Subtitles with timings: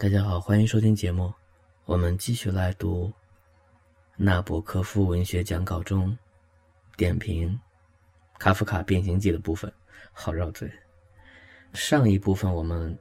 [0.00, 1.28] 大家好，欢迎收听节目。
[1.84, 3.12] 我们继续来读
[4.16, 6.16] 纳博科夫文学讲稿中
[6.96, 7.58] 点评
[8.38, 9.72] 卡夫卡《变形记》的部分，
[10.12, 10.70] 好绕嘴。
[11.72, 12.96] 上一部分我们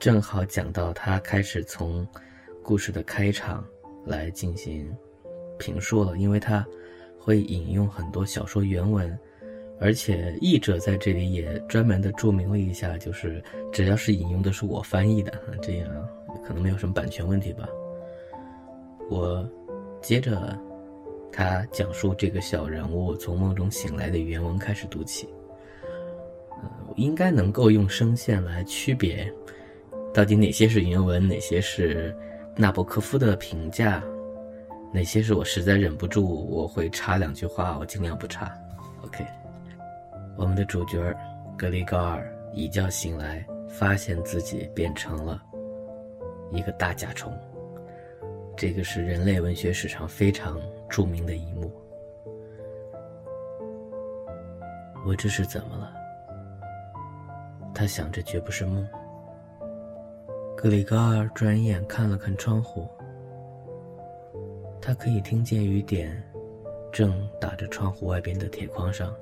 [0.00, 2.04] 正好讲到他开始从
[2.60, 3.64] 故事的开场
[4.04, 4.92] 来进行
[5.60, 6.66] 评述了，因为他
[7.20, 9.16] 会引用很多小说原文。
[9.80, 16.08] 而且译者在这里也专门的注明了一下，就是只要是引用的是我翻译的，这样
[16.44, 17.68] 可能没有什么版权问题吧。
[19.10, 19.48] 我
[20.00, 20.58] 接着
[21.30, 25.28] 他讲述这个小人物从梦中醒来的原文开始读起，
[26.62, 29.32] 呃，应该能够用声线来区别
[30.14, 32.14] 到底哪些是原文，哪些是
[32.56, 34.02] 纳博科夫的评价，
[34.92, 38.52] 哪些是我实在忍不住我会插两句话，我尽量不插。
[39.02, 39.24] OK。
[40.34, 41.14] 我们的主角
[41.58, 45.42] 格里高尔一觉醒来，发现自己变成了
[46.52, 47.32] 一个大甲虫。
[48.56, 51.72] 这个是人类文学史上非常著名的一幕。
[55.06, 55.92] 我这是怎么了？
[57.74, 58.86] 他想着，绝不是梦。
[60.56, 62.86] 格里高尔转眼看了看窗户，
[64.80, 66.22] 他可以听见雨点
[66.92, 69.12] 正打着窗户外边的铁框上。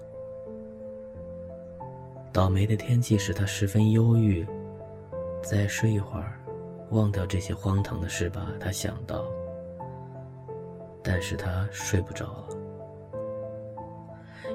[2.33, 4.47] 倒霉的天气使他十分忧郁。
[5.43, 6.40] 再睡一会儿，
[6.91, 8.49] 忘掉这些荒唐的事吧。
[8.61, 9.25] 他想到，
[11.03, 12.49] 但是他睡不着了，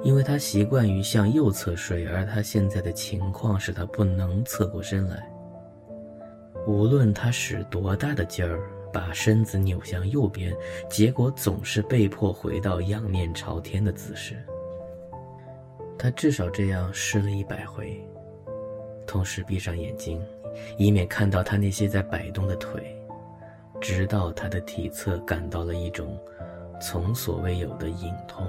[0.03, 5.27] 因为他习惯于向右侧睡，而他现在的情况使他不能侧过身来。
[6.67, 8.59] 无论他使多大的劲儿
[8.91, 10.55] 把身子扭向右边，
[10.89, 14.35] 结果总是被迫回到仰面朝天的姿势。
[15.97, 18.03] 他至少这样试了一百回，
[19.05, 20.21] 同时闭上眼睛，
[20.77, 22.95] 以免看到他那些在摆动的腿，
[23.79, 26.17] 直到他的体侧感到了一种
[26.81, 28.45] 从所未有的隐痛，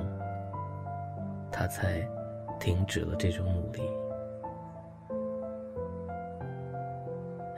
[1.50, 2.06] 他才
[2.58, 3.82] 停止了这种努力。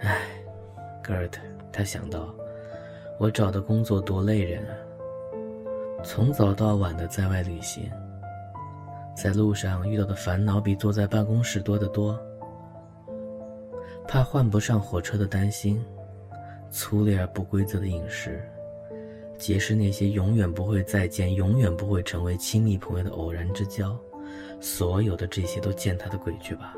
[0.01, 0.19] 唉，
[1.03, 1.41] 戈尔特，
[1.73, 2.35] 他想到，
[3.19, 4.75] 我找的工作多累人啊，
[6.05, 7.91] 从早到晚的在外旅行。
[9.17, 12.17] 在路上遇到的烦恼比坐在办公室多得多。
[14.09, 15.85] 怕换不上火车的担心，
[16.71, 18.43] 粗劣而不规则的饮食，
[19.37, 23.95] 结识那些永远不会再见、永远不会成为亲密朋友的偶然之交，
[24.61, 26.75] 所有的这些都见他的鬼去吧。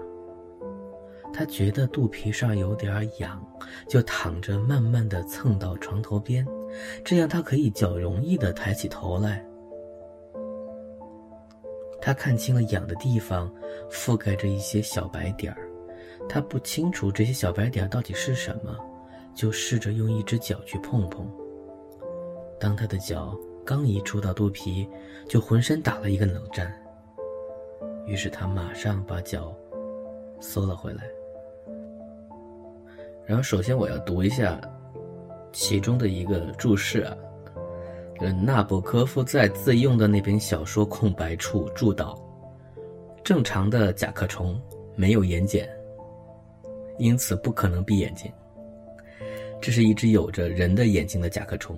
[1.33, 3.41] 他觉得肚皮上有点痒，
[3.89, 6.45] 就躺着慢慢的蹭到床头边，
[7.05, 9.47] 这样他可以较容易的抬起头来。
[12.03, 13.49] 他看清了痒的地方，
[13.89, 15.70] 覆盖着一些小白点儿。
[16.33, 18.73] 他不清楚这些小白点到底是什么，
[19.35, 21.29] 就试着用一只脚去碰碰。
[22.61, 23.37] 当他的脚
[23.67, 24.89] 刚一触到肚皮，
[25.29, 26.73] 就浑身打了一个冷战。
[28.07, 29.53] 于是他马上把脚
[30.39, 31.03] 缩了回来。
[33.27, 34.61] 然后，首先我要读一下
[35.53, 37.17] 其中的一个注释啊。
[38.45, 42.17] 纳博科夫在自用的那本小说空白处注到
[43.25, 44.61] ：“正常的甲壳虫
[44.95, 45.67] 没有眼睑，
[47.01, 48.31] 因此不可能闭眼睛。
[49.61, 51.77] 这是一只有着人的眼睛的甲壳虫。”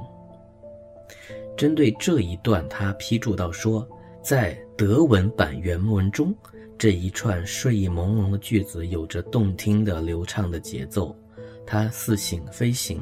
[1.56, 3.88] 针对这一段，他批注到说
[4.22, 6.34] ：“在德文版原文中，
[6.78, 11.16] 这一串睡意朦胧的句子有着动听的、流畅的节奏。”
[11.64, 13.00] 他似醒非醒，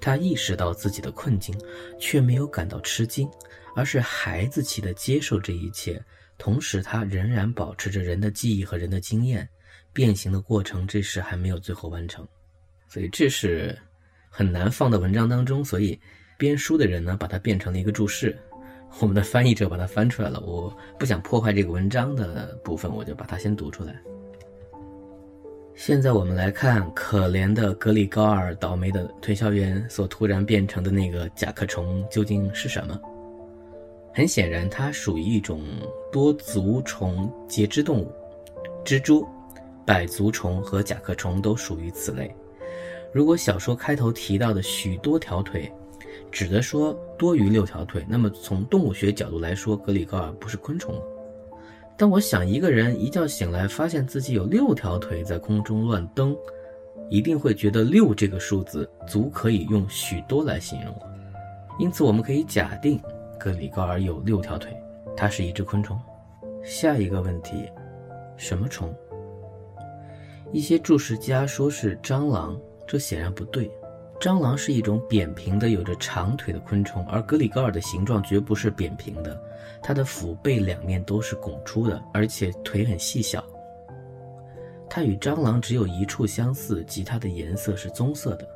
[0.00, 1.54] 他意识到自己的困境，
[1.98, 3.28] 却没有感到吃惊，
[3.74, 6.02] 而是孩子气的接受这一切。
[6.38, 9.46] 同时，他仍然保持着人的记忆和人的经验。
[9.98, 12.24] 变形的过程这时还没有最后完成，
[12.86, 13.76] 所以这是
[14.30, 15.64] 很难放到文章当中。
[15.64, 15.98] 所以，
[16.38, 18.38] 编书的人呢，把它变成了一个注释。
[19.00, 20.38] 我们的翻译者把它翻出来了。
[20.38, 24.00] 我不想破坏这个文章的部分，我就把它先读出来。
[25.74, 32.96] 现在我们来看可怜的格里高尔倒霉的推销员所突然变成的那个甲壳虫究竟是什么？
[34.14, 35.60] 很显然，它属于一种
[36.12, 38.12] 多足虫节肢动物，
[38.84, 39.26] 蜘蛛、
[39.88, 42.30] 百足虫和甲壳虫都属于此类。
[43.10, 45.72] 如果小说开头提到的许多条腿，
[46.30, 51.00] 指的说多于六条腿，那么从动物学角度来说，格里高尔不是昆虫了。
[51.96, 56.36] 但我想，一个人一觉醒来，发现自己有六条腿在空中乱蹬，
[57.08, 60.94] 一定会觉得六这个数字足可以用许多来形容。
[61.78, 63.00] 因此，我们可以假定
[63.40, 64.70] 格里高尔有六条腿，
[65.16, 65.98] 它是一只昆虫。
[66.62, 67.64] 下一个问题，
[68.36, 68.94] 什么虫？
[70.50, 73.70] 一些注释家说是蟑螂，这显然不对。
[74.18, 79.40] 蟑螂是一种扁平的、有着长腿的昆虫，而格里高尔的形状绝不是扁平的，
[79.82, 83.44] 它的腹背两面都是拱出的，而且腿很细小。
[84.88, 88.48] 它与蟑螂只有一处相似，即它的颜色是棕色的。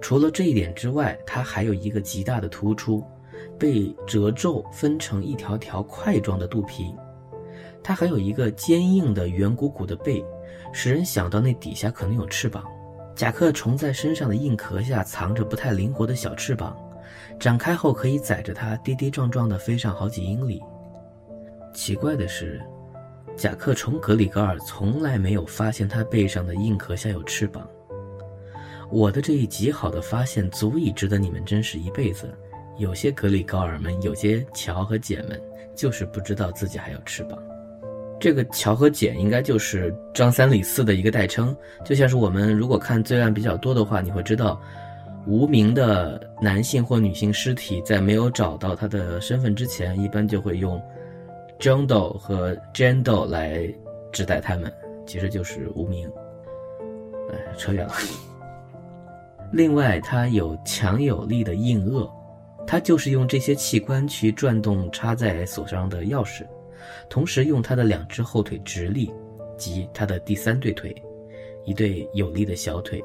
[0.00, 3.02] 除了这一点之外，它还有一个极大的突出，
[3.56, 6.92] 被褶皱分成一条条块状的肚皮。
[7.82, 10.24] 它还有一个坚硬的圆鼓鼓的背，
[10.72, 12.64] 使人想到那底下可能有翅膀。
[13.14, 16.74] 甲壳虫在身上的硬壳下藏着不太灵活的小翅膀，
[17.38, 20.62] 展开后可以载着它跌跌撞撞地飞上好几英里。
[21.74, 22.60] 奇怪的是，
[23.36, 27.68] 甲壳虫格里高尔从来没有发现它背上的硬壳下有翅膀。
[28.90, 32.34] 我的这一极好的发现足以值得你们珍视一辈子。
[32.78, 35.40] 有些格里高尔们，有些乔和简们，
[35.76, 37.38] 就是不知道自己还有翅膀。
[38.22, 44.62] 这个乔和简应该就是张三李四的一个代称，就像是我们如果看罪案比较多的话，你会知道，
[45.26, 50.80] 无名的男性或女性尸体在没有找到他的身份之前，一般就会用
[51.58, 53.68] j o n d o 和 Jane Doe 来
[54.12, 54.72] 指代他们，
[55.04, 56.08] 其实就是无名。
[57.32, 57.92] 哎，扯远了。
[59.50, 62.08] 另外，它有强有力的硬腭，
[62.68, 66.44] 它就是用这些器官去转动插在锁上的钥匙。
[67.08, 69.12] 同时用它的两只后腿直立，
[69.56, 70.94] 及它的第三对腿，
[71.64, 73.02] 一对有力的小腿。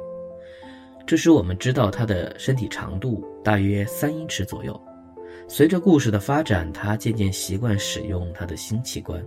[1.06, 4.80] 这时我们知道它的身体长度大约三英尺左右。
[5.48, 9.26] 随着故事的发展，它渐渐习惯使用它的新器官，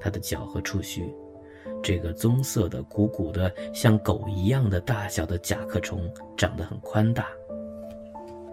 [0.00, 1.04] 它的脚和触须。
[1.82, 7.28] 这个棕色的、鼓鼓的、像狗一样的大小的甲壳虫长得很宽大。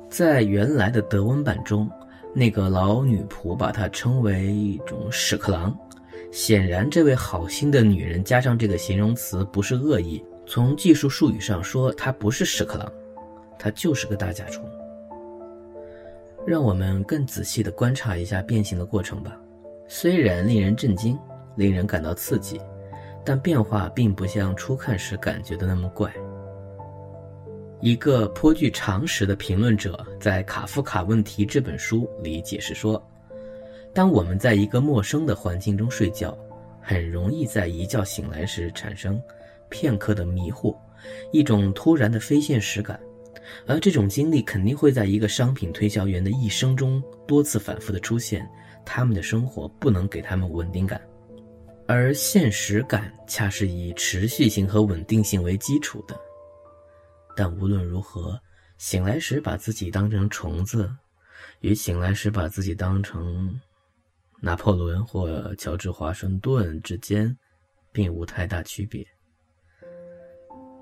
[0.10, 1.90] 在原来的德文版中。
[2.34, 5.78] 那个老女仆把它称为一种屎壳郎，
[6.32, 10.24] 显然这位好心的女人加上这个形容词不是恶意。
[10.46, 12.92] 从技术术语上说，它不是屎壳郎，
[13.58, 14.66] 它就是个大甲虫。
[16.46, 19.40] 让我们更仔细地观察一下变形的过程吧。
[19.88, 21.18] 虽然令人震惊，
[21.56, 22.60] 令人感到刺激，
[23.24, 26.12] 但变化并不像初看时感觉的那么怪。
[27.84, 33.06] 一个颇具常识的评论者在《卡夫卡问题》这本书里解释说
[33.94, 36.34] ：“当我们在一个陌生的环境中睡觉，
[36.82, 39.22] 很容易在一觉醒来时产生
[39.68, 40.74] 片刻的迷惑，
[41.34, 42.98] 一种突然的非现实感。
[43.68, 48.50] 而这种经历肯定会在一个商品推销员的一生中多次反复的出现。
[48.86, 51.02] 他们的生活不能给他们稳定感，
[51.86, 56.18] 而现实感恰是以持续性和稳定性为基础的。”
[57.36, 58.40] 但无论如何，
[58.78, 60.94] 醒来时把自己当成虫子，
[61.62, 63.60] 与醒来时把自己当成
[64.40, 67.36] 拿破仑或乔治华盛顿之间，
[67.92, 69.06] 并无太大区别。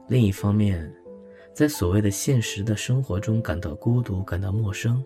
[0.07, 0.94] 另一方面，
[1.53, 5.03] 在所谓的现实的生活中感到孤独、感到陌生，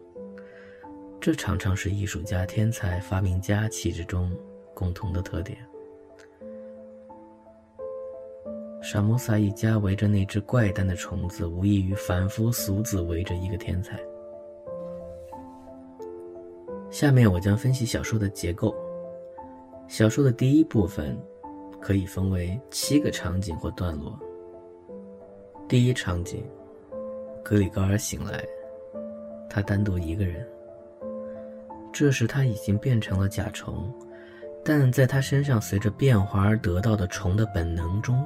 [1.20, 4.36] 这常常是艺术家、天才、发明家气质中
[4.74, 5.58] 共同的特点。
[8.86, 14.00] 沙摩萨一家围着那只怪诞的虫子，无异于凡夫俗子围着一个天才。
[16.92, 18.76] 下面我将分析小说的结构。
[19.88, 21.18] 小说的第一部分
[21.82, 24.20] 可以分为七个场景或段落。
[25.68, 26.46] 第一场景，
[27.44, 28.46] 格里高尔醒来，
[29.50, 30.48] 他单独一个人。
[31.92, 33.92] 这时他已经变成了甲虫，
[34.64, 38.24] 但在他身上随着变化而得到的虫的本能中。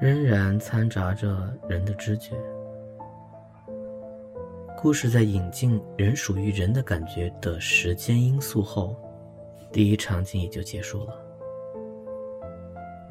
[0.00, 2.34] 仍然掺杂着人的知觉。
[4.80, 8.96] 故事在引进人属于人的感觉的时间因素后，
[9.70, 11.14] 第一场景也就结束了。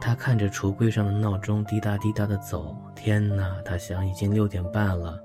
[0.01, 3.61] 他看着橱柜上的闹钟滴答滴答的走，天哪！
[3.63, 5.21] 他想，已经六点半了，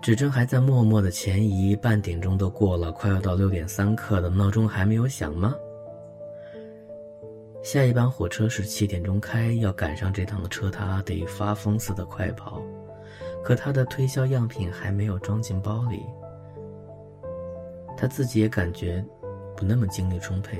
[0.00, 5.54] 指针还在默默的前移，半点钟都过了，快要到六点三刻了，闹钟还没有响吗？
[7.62, 12.60] 下一班火车是七点钟开，要赶上这趟的车，他得发疯似的快跑。
[13.44, 16.04] 可他的推销样品还没有装进包里，
[17.96, 19.04] 他自己也感觉
[19.56, 20.58] 不那么精力充沛。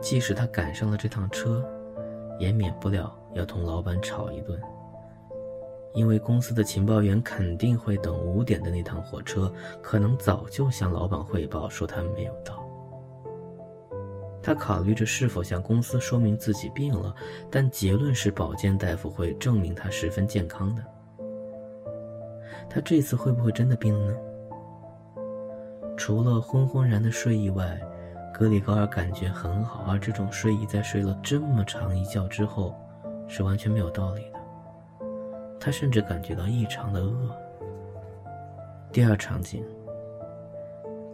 [0.00, 1.62] 即使他赶上了这趟车，
[2.38, 4.58] 也免不了要同老板吵一顿，
[5.92, 12.59] 因为公司的情报员肯定会等五点的那趟火车，可能早就向老板汇报说他没有到。
[14.42, 17.14] 他考虑着是否向公司说明自己病了，
[17.50, 20.82] 但结论是保健大夫会证明他十分健康的。
[22.68, 24.16] 他这次会不会真的病了呢？
[25.96, 27.78] 除了昏昏然的睡意外，
[28.32, 32.74] 格里高尔感觉很好，而这种睡意在睡了这么长一觉之后，
[33.28, 34.40] 是完全没有道理的。
[35.58, 37.36] 他甚至感觉到异常的饿。
[38.90, 39.62] 第二场景，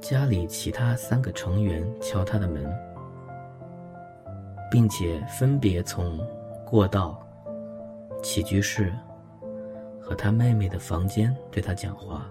[0.00, 2.64] 家里其他三个成员敲他的门，
[4.70, 6.18] 并且分别从
[6.64, 7.20] 过道、
[8.23, 8.92] 起居室
[10.00, 12.30] 和他妹妹的房间对他讲话。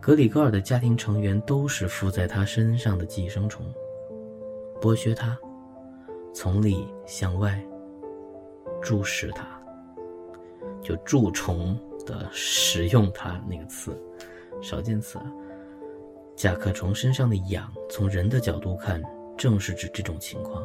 [0.00, 3.64] 格里高尔的家庭成员都是附在他身上的寄生虫，
[4.80, 5.38] 剥削他，
[6.34, 7.58] 从里向外
[8.82, 9.46] 注视他，
[10.82, 13.98] 就蛀虫的使用它那个词，
[14.60, 15.18] 少见词。
[16.36, 19.02] 甲壳虫身上的痒，从人的角度看，
[19.38, 20.62] 正是指这种情况，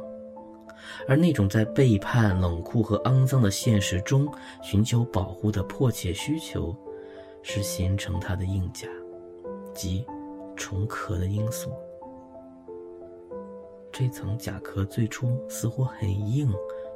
[1.08, 4.28] 而那种在背叛、冷酷和肮脏的现实中
[4.62, 6.76] 寻求保护的迫切需求，
[7.42, 8.88] 是形成它的硬甲。
[9.72, 10.06] 及
[10.58, 11.72] 虫壳的因素。
[13.94, 16.52] 这层甲壳最初似乎很硬、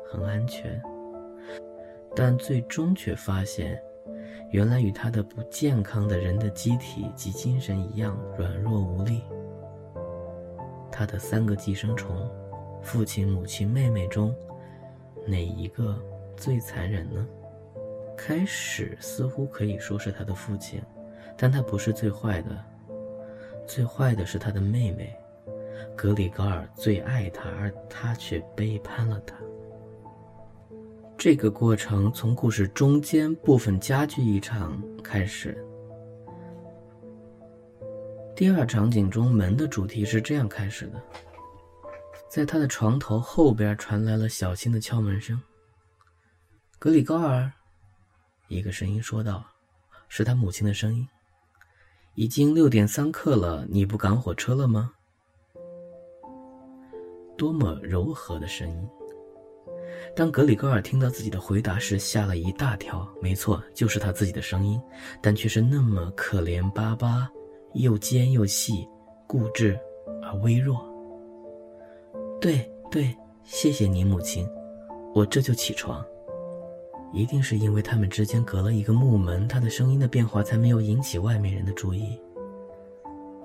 [0.05, 0.81] 很安全，
[2.13, 3.81] 但最终却发现，
[4.51, 9.21] 原来与它的不健康的人的机体及精神一样软弱无力。
[10.91, 12.29] 它的三个寄生虫，
[12.83, 14.35] 父亲、母亲、妹妹中，
[15.25, 15.97] 哪一个
[16.35, 17.25] 最残忍呢？
[18.15, 20.81] 开始似乎可以说是他的父亲，
[21.37, 22.49] 但他不是最坏的。
[23.65, 25.15] 最坏的是他的妹妹，
[25.95, 29.35] 格里高尔最爱他，而他却背叛了他。
[31.17, 35.57] 这个过程从故事中间部分加剧一场开始。
[38.35, 41.01] 第二场景中门的主题是这样开始的：
[42.33, 45.39] 在他的床头后边传来了小心的敲门声。
[46.79, 47.51] 格里高尔，
[48.47, 49.45] 一个声音说道，
[50.09, 51.07] 是他母亲的声音。
[52.15, 54.91] 已经六点三刻了，你不赶火车了吗？
[57.37, 58.89] 多么柔和的声音！
[60.15, 63.07] 当格里高尔听到自己的回答时，吓了一大跳。
[63.21, 64.81] 没错，就是他自己的声音，
[65.21, 67.29] 但却是那么可怜巴巴，
[67.75, 68.89] 又尖又细，
[69.27, 69.79] 固执
[70.23, 70.91] 而微弱。
[72.43, 74.45] 对对，谢谢你，母亲，
[75.15, 76.05] 我这就起床。
[77.13, 82.19] 一定是因为他们之间隔了一个木门，他的声音的变化才没有引起外面人的注意。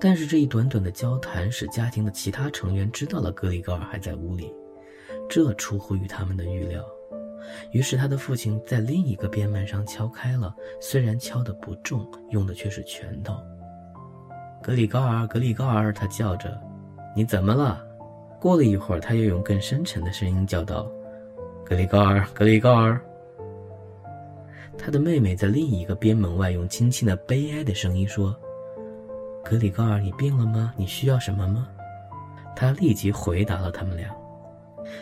[0.01, 4.53] 但是这一短短的交谈使家庭的其他成员知道了格里高尔还在屋里，
[5.29, 6.83] 这出乎于他们的预料。
[7.71, 13.33] 于是他的父亲在另一个边门上敲开了，虽然敲得不重，用的却是拳头。
[14.61, 16.61] 格里高尔，格里高尔，他叫着
[17.15, 17.81] ：“你怎么了？”
[18.39, 20.89] 过了一会儿，他又用更深沉的声音叫道
[21.65, 22.99] ：“格里高尔，格里高尔。”
[24.77, 28.33] 他的妹妹在另一个边门外用轻轻的悲哀的声音说
[29.43, 30.73] ：“格里高尔，你病了吗？
[30.77, 31.67] 你需要什么吗？”
[32.55, 34.09] 他立即回答了他们俩，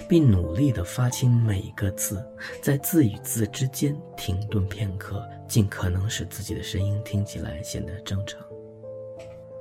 [0.09, 2.23] 并努力地发清每个字，
[2.61, 8.39] 在字与字之间停顿片刻，尽可能使自己的声音听起来显得正常。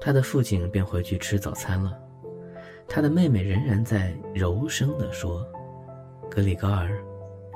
[0.00, 1.98] 他的父亲便回去吃早餐了，
[2.88, 5.46] 他的妹妹仍然在柔声地说
[6.30, 6.98] ：“格里高尔，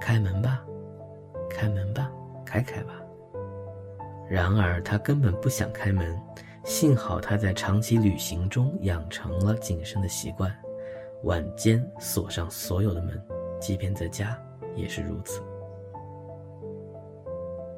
[0.01, 0.65] 开门吧，
[1.49, 2.11] 开门吧。”
[2.45, 3.01] 开开吧。
[4.29, 6.21] 然而他根本不想开门，
[6.65, 10.53] 幸好他在长期旅行中养成了谨慎的习惯，
[11.23, 13.23] 晚间锁上所有的门，
[13.61, 14.37] 即便在家
[14.75, 15.41] 也是如此。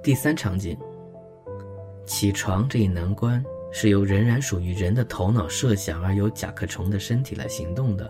[0.03, 0.75] 第三场景，
[2.07, 3.45] 起床这一难关。
[3.73, 8.09] 是由仍然属于人的头脑设想而由甲壳虫的身体来行动的。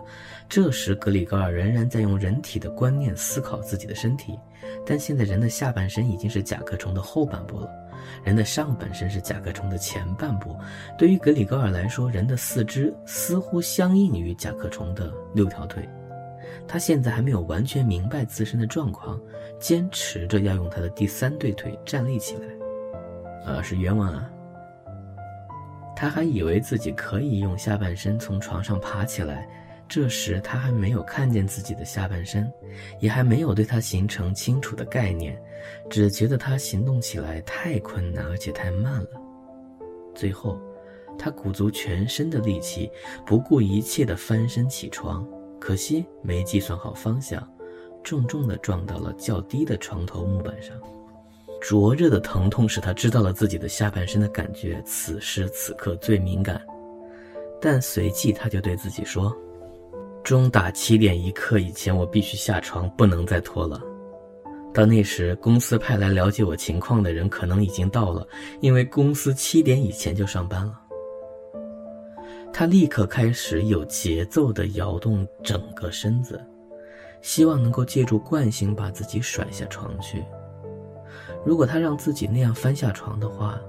[0.49, 4.37] 这时，格里高尔仍然在用人体的观念思考自己的身体，
[4.85, 7.69] 但现在人的下半身已经是甲壳虫的后半部了，
[8.23, 10.55] 人的上半身是甲壳虫的前半部。
[10.97, 15.87] 对于格里高尔来说，人的四肢似乎相应于甲壳虫的六条腿。
[16.67, 19.19] 他现在还没有完全明白自身的状况，
[19.59, 22.41] 坚持着要用他的第三对腿站立起来。
[23.45, 24.29] 呃，是冤枉啊！
[25.95, 29.47] 他还以为自己可以用下半身从床上爬起来，
[29.87, 32.51] 这时他还没有看见自己的下半身，
[32.99, 35.39] 也还没有对他形成清楚的概念，
[35.89, 39.09] 只觉得他行动起来太困难而且太慢了。
[40.15, 40.59] 最后，
[41.17, 42.89] 他鼓足全身的力气，
[43.25, 45.27] 不顾一切地翻身起床，
[45.59, 47.47] 可惜没计算好方向，
[48.03, 50.75] 重重地撞到了较低的床头木板上。
[51.63, 56.61] 灼热的疼痛使他知道了自己的下半身的感觉，此时此刻最敏感。
[57.61, 59.33] 但随即他就对自己说
[60.25, 63.81] ：“钟打七点一刻以前，我必须下床，不能再拖了。
[64.73, 68.27] 到那时，公司派来了解我情况的人可能已经到了，
[68.59, 70.77] 因为公司七点以前就上班了。”
[72.51, 76.45] 他立刻开始有节奏地摇动整个身子，
[77.21, 80.21] 希望能够借助惯性把自己甩下床去。
[81.45, 83.59] 如果他让自己那样翻下床的话，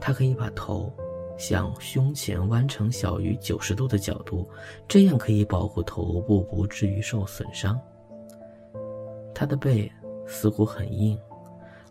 [0.00, 0.92] 他可以把头
[1.38, 4.48] 向胸前弯成小于九十度的角度，
[4.86, 7.80] 这样可以保护头部不至于受损伤。
[9.34, 9.90] 他的背
[10.26, 11.18] 似乎很硬，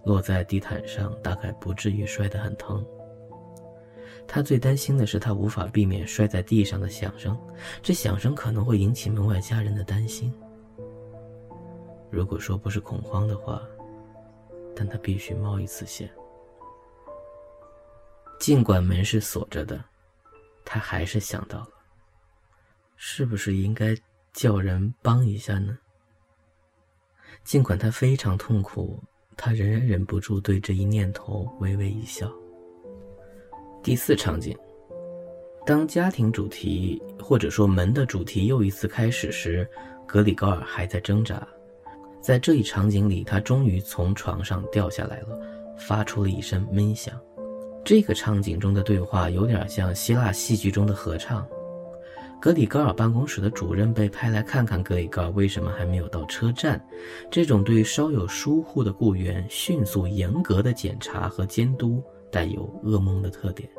[0.04, 2.86] 落在地毯上大概不至于摔得很疼。
[4.25, 7.38] 他最担心的是他无法避免摔在地上的响声，
[7.82, 10.34] 这响声可能会引起门外家人的担心。
[12.10, 13.62] 如果说不是恐慌的话，
[14.75, 16.10] 但他必须冒一次险。
[18.39, 19.84] 尽管门是锁着的，
[20.65, 21.70] 他还是想到了，
[22.96, 23.96] 是不是应该
[24.34, 25.77] 叫人帮一下呢？
[27.44, 29.01] 尽管他非常痛苦，
[29.38, 32.32] 他仍然忍不住对这一念头微微一笑。
[33.82, 34.58] 第四场景，
[35.65, 39.70] 当家庭主题或者说门的主题又一次开始时，
[40.08, 41.46] 格里高尔还在挣扎。
[42.24, 45.38] 在这一场景里，他终于从床上掉下来了，
[45.77, 47.13] 发出了一声闷响。
[47.84, 51.46] 这个场景中的对话有点像希腊戏剧中的合唱。
[52.39, 56.82] 格里高尔办公室的主任被派来看看格里高尔为什么还没有到车站。
[57.30, 62.01] 这种对稍有疏忽的雇员迅速严格的检查和监督，
[62.32, 63.70] 带有噩梦的特点。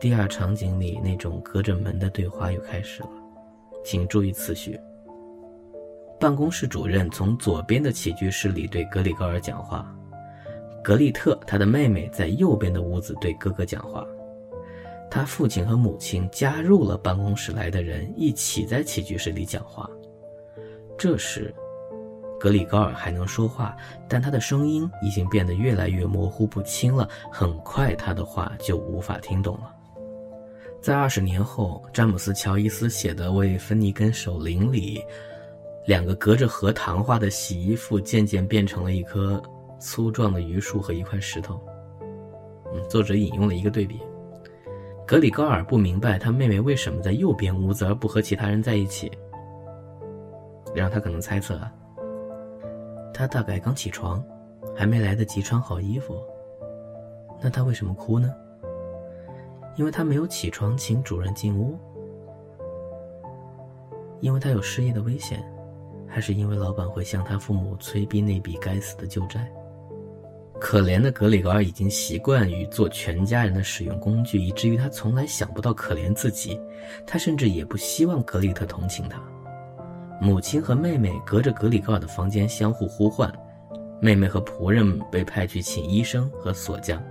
[0.00, 3.10] 第二场景里那种隔着门的对话又开始了，
[3.84, 4.78] 请注意次序。
[6.20, 9.90] 办公室主任从左边的起居室里对格里高尔讲话，
[10.84, 14.06] 格丽特他的妹妹在右边的屋子对哥哥讲话，
[15.10, 19.88] 他父亲和母亲加入了办公室来的人一起在起居室里讲话。
[20.98, 21.54] 这时，
[22.38, 23.74] 格里高尔还能说话，
[24.06, 29.74] 但他的声音已经变得越来越模糊不清了，很快他的话就无法听懂了。
[30.82, 35.02] 在二十年后，詹姆斯·乔伊斯写的《为芬尼根守灵》里。
[35.90, 39.42] 两个隔着河谈话的洗衣服，渐渐变成了一棵
[39.80, 41.60] 粗壮的榆树和一块石头。
[42.72, 44.00] 嗯，作者引用了一个对比。
[45.04, 49.10] 格里高尔不明白他妹妹为什么在右边屋子而不和其他人在一起。
[50.76, 51.72] 让他可能猜测啊，
[53.12, 54.24] 他大概刚起床，
[54.76, 56.14] 还没来得及穿好衣服。
[57.42, 58.32] 那他为什么哭呢？
[59.74, 61.76] 因为他没有起床请主人进屋。
[64.20, 65.44] 因为他有失业的危险。
[66.10, 69.50] 还是因为老板会向他父母催逼那笔该死的旧债。
[70.60, 76.60] 可怜的格里高尔已经习惯于做全家人的使用工具，以至于他从来想不到可怜自己。
[77.06, 79.18] 他甚至也不希望格里特同情他。
[80.20, 83.32] 母亲和妹妹隔着格里高尔的房间相互呼唤，
[84.02, 87.02] 妹妹和仆人被派去请医生和锁匠。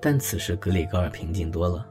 [0.00, 1.84] 但此时格里高尔平静多了，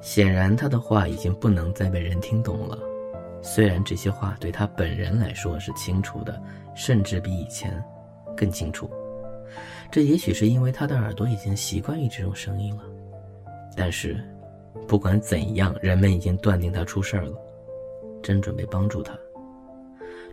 [0.00, 2.78] 显然他的话已经不能再被人听懂了。
[3.42, 6.40] 虽然这些话对他本人来说是清楚的，
[6.74, 7.82] 甚至比以前
[8.36, 8.90] 更清楚，
[9.90, 12.82] 这也许是因为他的耳朵已经习惯于这种声音了。
[13.76, 14.22] 但是，
[14.86, 17.32] 不管怎样，人们已经断定他出事儿了，
[18.22, 19.18] 真准备帮助他。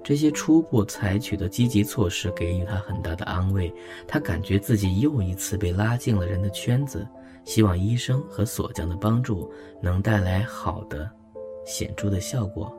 [0.04, 3.74] 这些初步采取的积极措施给予他很大的安慰，
[4.08, 7.08] 他感觉自己又一次被拉进了人的圈子。
[7.44, 9.50] 希望医生和锁匠的帮助
[9.82, 11.10] 能带来好的、
[11.66, 12.77] 显著的效果。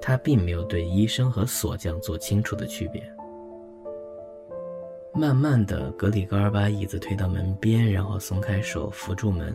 [0.00, 3.02] 他并没有对医生和锁匠做清楚的区别。
[5.12, 9.54] 慢慢的，格里高尔把椅子推到门边，然后松开手扶住门。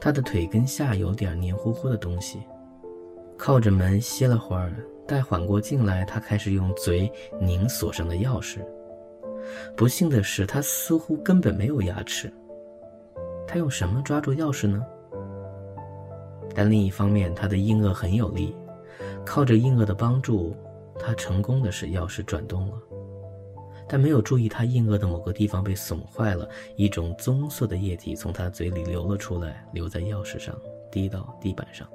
[0.00, 2.40] 他的腿根下有点黏糊糊的东西，
[3.36, 4.72] 靠着门歇了会儿。
[5.06, 7.10] 待缓过劲来，他开始用嘴
[7.40, 8.58] 拧锁上的钥匙。
[9.74, 12.32] 不幸的是，他似乎根本没有牙齿。
[13.46, 14.84] 他用什么抓住钥匙呢？
[16.54, 18.54] 但另一方面，他的硬腭很有力。
[19.28, 20.56] 靠着硬腭的帮助，
[20.98, 22.82] 他成功的使钥匙转动了，
[23.86, 30.58] 但没有注意他硬腭的某个地方被损坏了，一种棕色的液体从他嘴里流了出来，流在钥匙上，
[30.90, 31.86] 滴到地板上。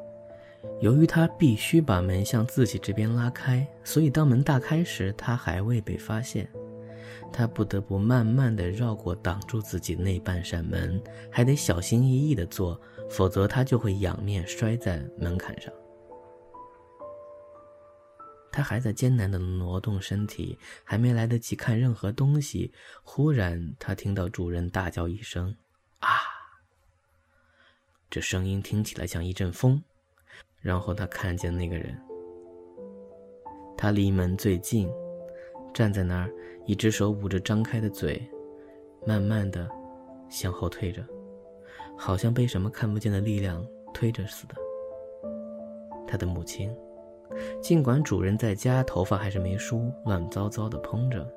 [0.80, 6.48] 由于他必须把门向自己这边拉开，所以当门大开时，他还未被发现。
[7.32, 15.74] 他不得不慢慢地绕过挡住自己那半扇门，还得小心翼翼地做，否则他就会仰面摔在门槛上。
[18.54, 25.56] 他还在艰难地挪动身体，还没来得及看任何东西，忽然他听到主人大叫一声
[26.00, 26.08] ：“啊！”
[28.12, 29.82] 这声音听起来像一阵风。
[30.62, 32.00] 然后他看见那个人，
[33.76, 34.88] 他离门最近，
[35.74, 36.32] 站在那儿，
[36.68, 38.22] 一只手捂着张开的嘴，
[39.06, 39.68] 慢慢的
[40.30, 41.04] 向后退着，
[41.98, 44.56] 好像被什么看不见的力量推着似的。
[46.08, 46.72] 他的母亲。
[47.62, 51.28] 尽管主人在家，头发还是没梳，乱糟糟的蓬着。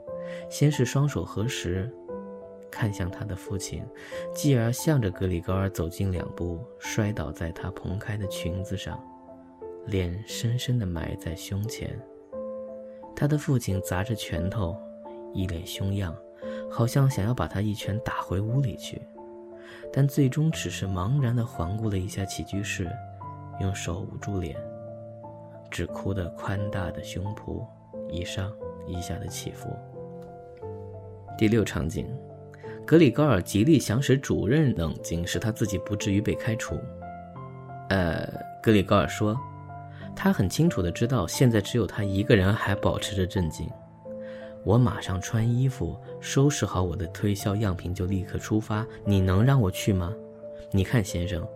[0.50, 1.88] 先是双手合十，
[2.70, 3.84] 看向他的父亲，
[4.34, 9.00] 继而向着格里高尔走近两步，摔倒在他蓬开的裙子上，
[9.86, 11.96] 脸深深地埋在胸前。
[13.14, 14.76] 他的父亲砸着拳头，
[15.32, 16.14] 一脸凶样，
[16.70, 19.00] 好像想要把他一拳打回屋里去，
[19.92, 22.90] 但最终只是茫然地环顾了一下起居室，
[23.60, 24.56] 用手捂住脸，
[25.76, 27.62] 只哭得宽大的胸脯
[28.08, 28.50] 一上
[28.86, 29.68] 一下的起伏。
[31.36, 32.08] 第六场景，
[32.86, 36.80] 格里高尔极力想使主任冷静，使他自己不至于被开除。
[37.90, 38.26] 呃，
[38.62, 39.38] 格里高尔说，
[40.14, 43.68] 他很清楚的知道，现在只有他一个人还保持着镇静。
[44.64, 48.86] 我马上穿衣服，收拾好我的推销样品，就立刻出发。
[49.04, 50.10] 你能让我去吗？
[50.70, 51.46] 你看，先生，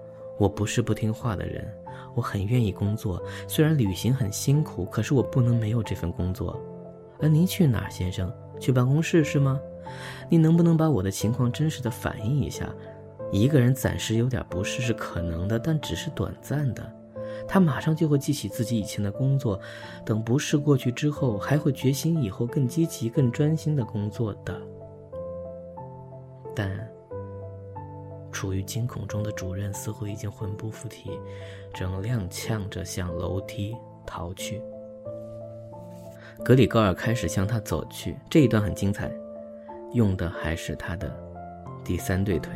[0.40, 1.70] 我不是不听话的人，
[2.14, 3.22] 我很愿意工作。
[3.46, 6.58] 虽然旅行很辛苦，可是我不能没有这份工作。
[7.20, 8.32] 而您去哪儿，先生？
[8.58, 9.60] 去办公室是吗？
[10.30, 12.66] 你能不能把我的情况真实的反映一下？
[13.30, 16.90] 一个人暂时有点不适是可能的，但只是短暂的。
[17.46, 19.60] 他马上就会记起自己以前的工作，
[20.06, 24.58] 等不适过去之后，还会决心以后更积极、更专心的工作的。
[26.56, 26.89] 但
[28.30, 31.10] 处于惊恐中的主任似乎已经魂不附体，
[31.74, 34.62] 正踉跄着向楼梯逃去。
[36.44, 39.10] 格里高尔开始向他走去，这一段很精彩。
[39.92, 41.12] 用的还是他的
[41.84, 42.54] 第三对腿，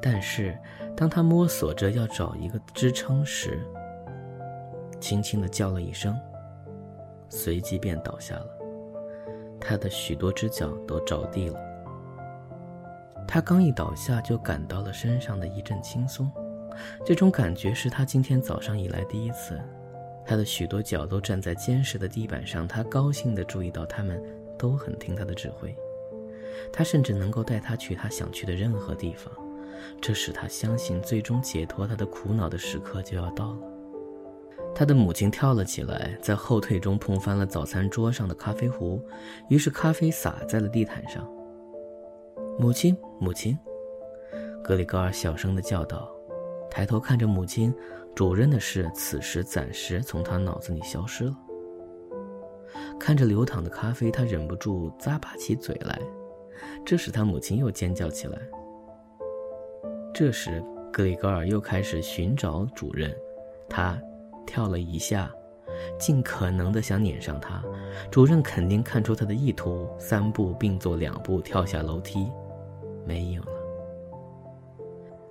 [0.00, 0.56] 但是
[0.96, 3.58] 当他摸索着要找一个支撑时，
[5.00, 6.16] 轻轻的叫了一声，
[7.28, 8.46] 随即便倒下了。
[9.60, 11.65] 他的许多只脚都着地了。
[13.26, 16.30] 他刚一倒下，就感到了身上的一阵轻松，
[17.04, 19.60] 这种感觉是他今天早上以来第一次。
[20.24, 24.20] 他的许多脚都站在坚实的地板上，他高兴地注意到他们
[24.58, 25.76] 都很听他的指挥，
[26.72, 29.32] 他甚至能够带他去他想去的任何地方，
[30.00, 33.58] 这使他相信最终解脱他的苦恼的时刻就要到了。
[34.74, 39.00] 他的母亲跳了起来，在后退中碰翻了早餐桌上的咖啡壶，
[39.48, 41.26] 于是咖啡洒在了地毯上。
[42.58, 43.56] 母亲，母亲，
[44.64, 46.10] 格里高尔小声地叫道，
[46.70, 47.72] 抬头看着母亲。
[48.14, 51.36] 主任的事，此时暂时从他脑子里消失了。
[52.98, 56.00] 看着流淌的咖啡，他忍不住咂巴起嘴来，
[56.82, 58.38] 这时他母亲又尖叫起来。
[60.14, 63.14] 这时，格里高尔又开始寻找主任，
[63.68, 64.00] 他
[64.46, 65.30] 跳了一下，
[65.98, 67.62] 尽可能的想撵上他。
[68.10, 72.32] 主任肯定看出他的意图，三步并作两步跳下楼梯，
[73.06, 73.48] 没影了。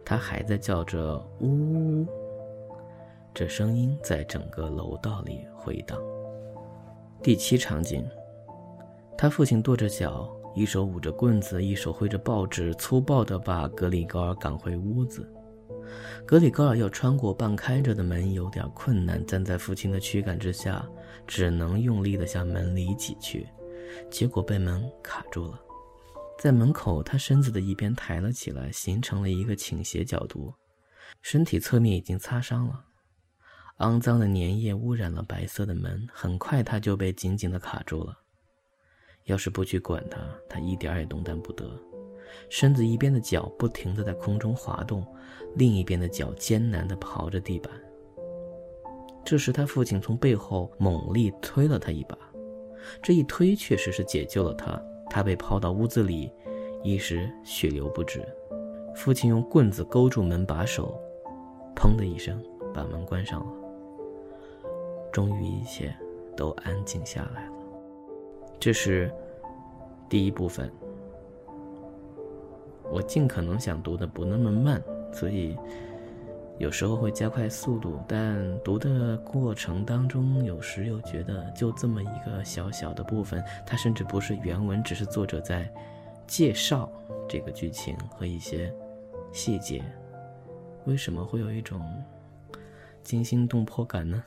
[0.04, 2.08] 他还在叫着呜呜。
[3.34, 6.00] 这声音在整个楼道里回荡。
[7.22, 8.08] 第七场景，
[9.18, 15.30] 他父亲跺着脚，一手捂着棍子，一手挥着报纸，粗暴地把格里高尔赶回屋子。
[16.26, 20.88] 格里高尔要穿过半开着的门有点困难，站在父亲的驱赶之下，
[21.28, 23.48] 只能用力地向门里挤去，
[24.10, 25.60] 结果被门卡住了。
[26.38, 30.54] 在门口，他身子的一边抬了起来，形成了一个倾斜角度，
[31.22, 32.86] 身体侧面已经擦伤了。
[33.80, 38.18] 肮脏的粘液污染了白色的门，很快他就被紧紧地卡住了。
[39.26, 41.70] 要是不去管他，他一点也动弹不得。
[42.50, 45.06] 身子一边的脚不停地在空中滑动，
[45.56, 47.72] 另一边的脚艰难地刨着地板。
[49.24, 52.18] 这时，他父亲从背后猛力推了他一把，
[53.02, 54.82] 这一推确实是解救了他。
[55.16, 56.30] 他被抛到屋子里，
[56.84, 58.22] 一时血流不止。
[58.94, 60.94] 父亲用棍子勾住门把手，
[61.74, 63.48] 砰的一声把门关上了。
[65.14, 65.96] 终于，一切
[66.36, 67.54] 都安静下来了。
[68.60, 69.10] 这是
[70.10, 70.70] 第一部分。
[72.92, 75.58] 我尽可能想读的不那么慢，所以
[76.58, 78.00] 有时候会加快速度。
[78.08, 85.72] 但读的过程当中，有时又觉得就这么一个小小的部分，它甚至不是原文，只是作者在
[86.26, 86.92] 介绍
[87.28, 88.74] 这个剧情和一些
[89.32, 89.84] 细节。
[90.86, 91.82] 为什么会有一种
[93.04, 94.24] 惊心动魄感呢？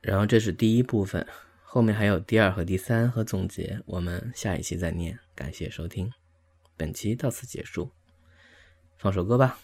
[0.00, 1.26] 然后这是第一部分，
[1.62, 5.18] 后面还有第二和第三和总结，我们下一期再念。
[5.34, 6.10] 感谢收听，
[6.76, 7.90] 本期到此结束，
[8.96, 9.58] 放首歌吧。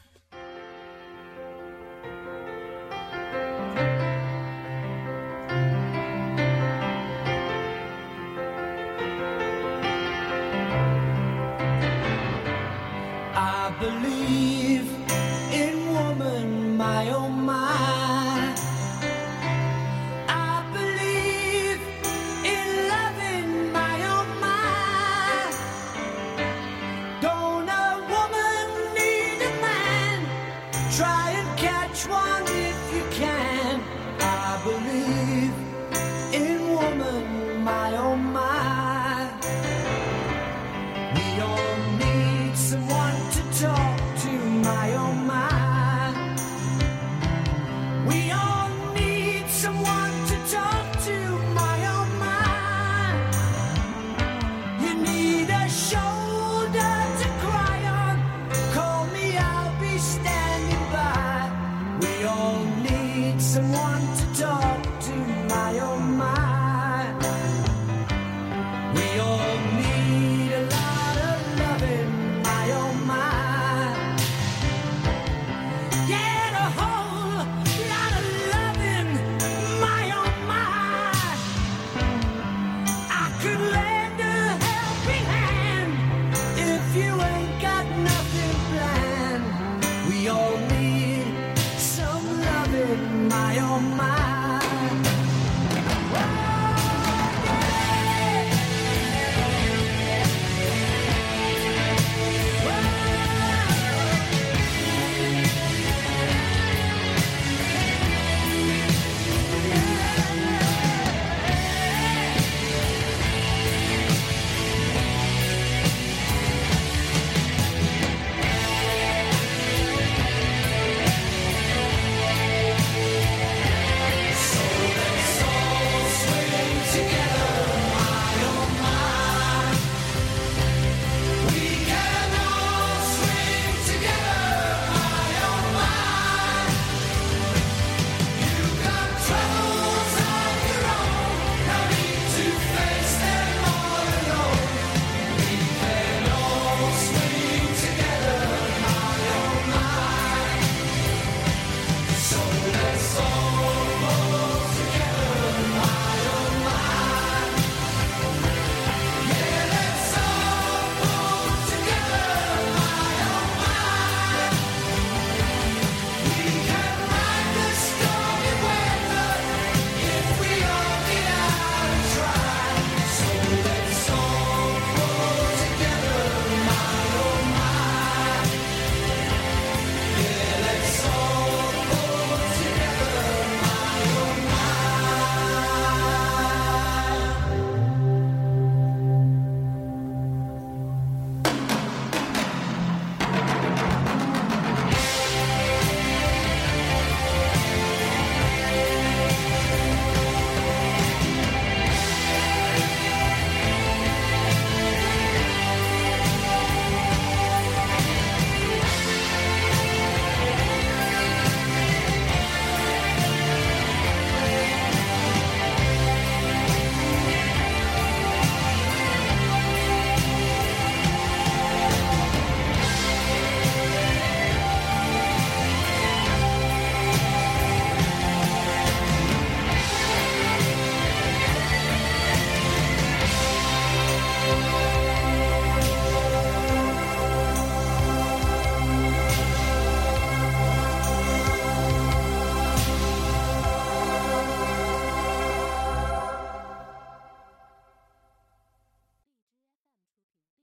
[93.53, 94.32] my oh my